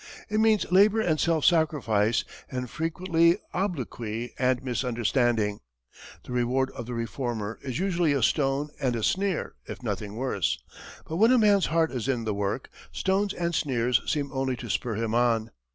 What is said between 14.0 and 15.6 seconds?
seem only to spur him on.